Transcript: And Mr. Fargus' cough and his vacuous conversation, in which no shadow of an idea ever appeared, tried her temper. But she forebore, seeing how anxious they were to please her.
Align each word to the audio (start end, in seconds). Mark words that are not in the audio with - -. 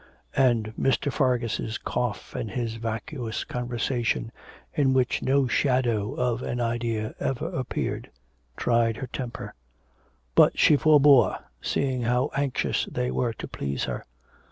And 0.35 0.73
Mr. 0.79 1.13
Fargus' 1.13 1.77
cough 1.77 2.33
and 2.35 2.49
his 2.49 2.77
vacuous 2.77 3.43
conversation, 3.43 4.31
in 4.73 4.93
which 4.93 5.21
no 5.21 5.45
shadow 5.45 6.15
of 6.15 6.41
an 6.41 6.59
idea 6.59 7.13
ever 7.19 7.47
appeared, 7.51 8.09
tried 8.57 8.97
her 8.97 9.05
temper. 9.13 9.53
But 10.33 10.57
she 10.57 10.75
forebore, 10.75 11.37
seeing 11.61 12.01
how 12.01 12.31
anxious 12.35 12.85
they 12.85 13.11
were 13.11 13.33
to 13.33 13.47
please 13.47 13.83
her. 13.83 14.03